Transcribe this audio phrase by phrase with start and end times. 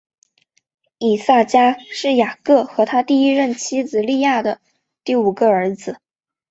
[0.97, 4.59] 以萨迦是雅各和他第一任妻子利亚的
[5.03, 5.99] 第五个儿子。